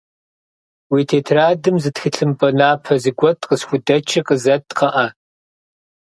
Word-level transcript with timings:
Уи 0.91 1.01
тетрадым 1.09 1.75
зы 1.83 1.89
тхылъымпӏэ 1.95 2.49
напэ 2.57 2.93
зэгуэт 3.03 3.39
къысхудэчи 3.47 4.21
къызэт, 4.27 4.63
кхъыӏэ. 4.77 5.07